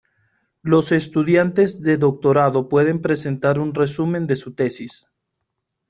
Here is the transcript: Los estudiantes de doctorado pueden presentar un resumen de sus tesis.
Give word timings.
Los 0.63 0.91
estudiantes 0.91 1.79
de 1.83 1.99
doctorado 1.99 2.69
pueden 2.69 3.01
presentar 3.01 3.59
un 3.59 3.75
resumen 3.75 4.25
de 4.25 4.35
sus 4.35 4.55
tesis. 4.55 5.05